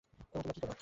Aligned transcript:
এবং 0.09 0.25
তোমরা 0.33 0.51
কী 0.51 0.61
কর? 0.61 0.75